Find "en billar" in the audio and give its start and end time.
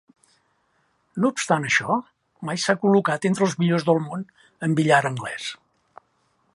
4.69-5.05